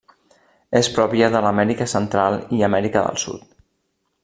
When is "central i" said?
1.93-2.65